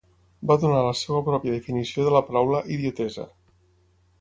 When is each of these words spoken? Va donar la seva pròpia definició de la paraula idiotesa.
Va 0.51 0.55
donar 0.61 0.79
la 0.85 0.95
seva 1.01 1.19
pròpia 1.27 1.53
definició 1.57 2.07
de 2.07 2.15
la 2.17 2.25
paraula 2.31 2.63
idiotesa. 2.77 3.29